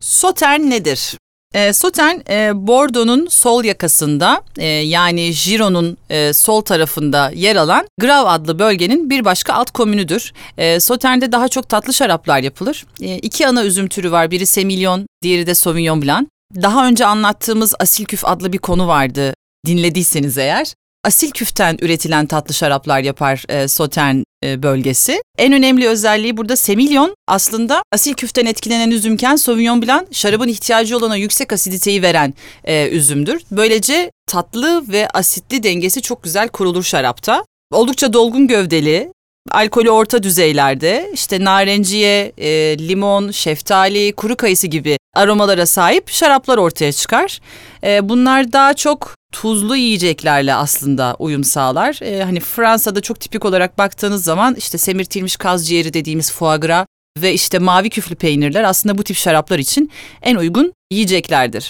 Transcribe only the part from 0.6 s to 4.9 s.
nedir? E, Sotern, e, Bordeaux'un sol yakasında e,